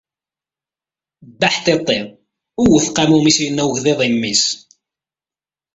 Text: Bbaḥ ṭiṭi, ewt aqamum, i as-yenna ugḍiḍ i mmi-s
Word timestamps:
Bbaḥ 1.29 1.55
ṭiṭi, 1.65 1.99
ewt 2.61 2.85
aqamum, 2.89 3.25
i 3.27 3.31
as-yenna 3.31 3.63
ugḍiḍ 3.69 3.99
i 4.07 4.09
mmi-s 4.13 4.45